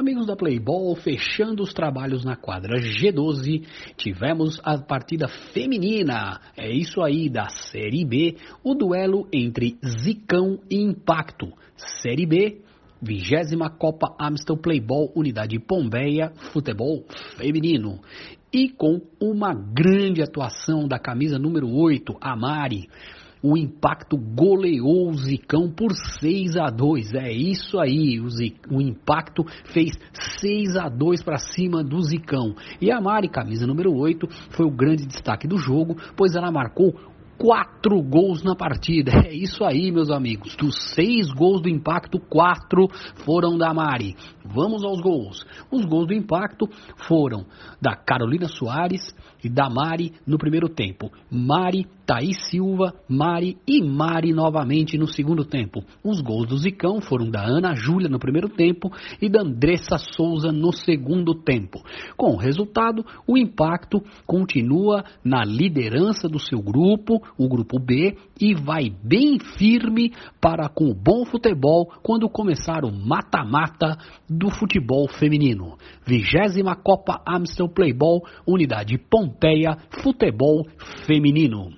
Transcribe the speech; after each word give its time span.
Amigos 0.00 0.24
da 0.24 0.34
Playboy, 0.34 0.96
fechando 0.96 1.62
os 1.62 1.74
trabalhos 1.74 2.24
na 2.24 2.34
quadra 2.34 2.80
G12, 2.80 3.66
tivemos 3.98 4.58
a 4.64 4.78
partida 4.78 5.28
feminina, 5.28 6.40
é 6.56 6.72
isso 6.72 7.02
aí, 7.02 7.28
da 7.28 7.50
Série 7.50 8.02
B, 8.06 8.34
o 8.64 8.74
duelo 8.74 9.28
entre 9.30 9.76
Zicão 9.84 10.58
e 10.70 10.80
Impacto. 10.80 11.52
Série 11.76 12.24
B, 12.24 12.62
vigésima 13.02 13.68
Copa 13.68 14.16
Amstel 14.18 14.56
Playboy 14.56 15.10
Unidade 15.14 15.58
Pombeia 15.58 16.32
Futebol 16.50 17.04
Feminino. 17.36 18.00
E 18.50 18.70
com 18.70 19.02
uma 19.20 19.52
grande 19.52 20.22
atuação 20.22 20.88
da 20.88 20.98
camisa 20.98 21.38
número 21.38 21.68
8, 21.68 22.16
a 22.22 22.34
Mari 22.34 22.88
o 23.42 23.56
impacto 23.56 24.16
goleou 24.16 25.08
o 25.08 25.14
Zicão 25.14 25.70
por 25.70 25.92
6 26.20 26.56
a 26.56 26.70
2. 26.70 27.14
É 27.14 27.32
isso 27.32 27.78
aí, 27.78 28.20
o, 28.20 28.28
o 28.70 28.80
impacto 28.80 29.44
fez 29.72 29.92
6 30.40 30.76
a 30.76 30.88
2 30.88 31.22
para 31.22 31.38
cima 31.38 31.82
do 31.82 32.00
Zicão. 32.02 32.54
E 32.80 32.90
a 32.90 33.00
Mari, 33.00 33.28
camisa 33.28 33.66
número 33.66 33.94
8, 33.94 34.26
foi 34.50 34.66
o 34.66 34.70
grande 34.70 35.06
destaque 35.06 35.46
do 35.46 35.58
jogo, 35.58 35.96
pois 36.16 36.34
ela 36.34 36.50
marcou 36.50 36.94
quatro 37.40 38.02
gols 38.02 38.42
na 38.42 38.54
partida. 38.54 39.12
É 39.26 39.32
isso 39.32 39.64
aí, 39.64 39.90
meus 39.90 40.10
amigos. 40.10 40.54
Dos 40.56 40.92
seis 40.94 41.32
gols 41.32 41.62
do 41.62 41.70
impacto, 41.70 42.20
quatro 42.20 42.86
foram 43.24 43.56
da 43.56 43.72
Mari. 43.72 44.14
Vamos 44.44 44.84
aos 44.84 45.00
gols. 45.00 45.44
Os 45.70 45.86
gols 45.86 46.08
do 46.08 46.12
impacto 46.12 46.68
foram 47.08 47.46
da 47.80 47.96
Carolina 47.96 48.46
Soares 48.46 49.14
e 49.42 49.48
da 49.48 49.70
Mari 49.70 50.12
no 50.26 50.36
primeiro 50.36 50.68
tempo. 50.68 51.10
Mari, 51.30 51.86
Thaís 52.04 52.36
Silva, 52.50 52.94
Mari 53.08 53.56
e 53.66 53.82
Mari 53.82 54.32
novamente 54.32 54.98
no 54.98 55.06
segundo 55.06 55.44
tempo. 55.44 55.82
Os 56.04 56.20
gols 56.20 56.48
do 56.48 56.58
Zicão 56.58 57.00
foram 57.00 57.30
da 57.30 57.42
Ana 57.42 57.74
Júlia 57.74 58.08
no 58.08 58.18
primeiro 58.18 58.48
tempo 58.48 58.90
e 59.22 59.28
da 59.28 59.42
Andressa 59.42 59.96
Souza 59.96 60.52
no 60.52 60.72
segundo 60.72 61.34
tempo. 61.34 61.80
Com 62.16 62.34
o 62.34 62.36
resultado, 62.36 63.04
o 63.26 63.38
impacto 63.38 64.02
continua 64.26 65.04
na 65.24 65.44
liderança 65.44 66.28
do 66.28 66.38
seu 66.38 66.60
grupo, 66.60 67.22
o 67.38 67.48
grupo 67.48 67.78
B, 67.78 68.16
e 68.40 68.54
vai 68.54 68.90
bem 69.02 69.38
firme 69.38 70.12
para 70.40 70.68
com 70.68 70.90
o 70.90 70.94
bom 70.94 71.24
futebol 71.24 71.92
quando 72.02 72.28
começar 72.28 72.84
o 72.84 72.92
mata-mata 72.92 73.96
do 74.28 74.50
futebol 74.50 75.08
feminino. 75.08 75.76
Vigésima 76.06 76.76
Copa 76.76 77.22
Amstel 77.26 77.68
Playball, 77.68 78.22
unidade 78.46 78.98
Pompeia, 78.98 79.76
futebol 80.02 80.66
feminino. 81.06 81.72